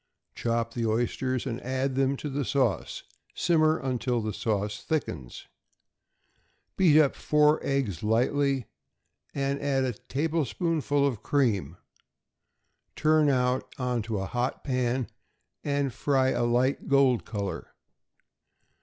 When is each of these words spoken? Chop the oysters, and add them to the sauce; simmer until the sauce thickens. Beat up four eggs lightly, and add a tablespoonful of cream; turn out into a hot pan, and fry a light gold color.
Chop 0.33 0.73
the 0.73 0.87
oysters, 0.87 1.45
and 1.45 1.61
add 1.61 1.93
them 1.93 2.17
to 2.17 2.27
the 2.27 2.43
sauce; 2.43 3.03
simmer 3.35 3.77
until 3.77 4.19
the 4.19 4.33
sauce 4.33 4.81
thickens. 4.83 5.45
Beat 6.75 6.99
up 6.99 7.13
four 7.15 7.63
eggs 7.63 8.01
lightly, 8.01 8.65
and 9.35 9.59
add 9.61 9.83
a 9.83 9.93
tablespoonful 9.93 11.05
of 11.05 11.21
cream; 11.21 11.77
turn 12.95 13.29
out 13.29 13.71
into 13.77 14.17
a 14.17 14.25
hot 14.25 14.63
pan, 14.63 15.07
and 15.63 15.93
fry 15.93 16.29
a 16.29 16.45
light 16.45 16.87
gold 16.87 17.23
color. 17.23 17.75